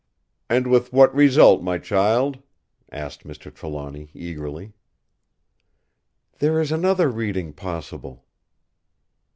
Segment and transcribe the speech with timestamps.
[0.49, 2.39] "And with what result, my child?"
[2.91, 3.53] asked Mr.
[3.53, 4.73] Trelawny eagerly.
[6.39, 8.25] "There is another reading possible!"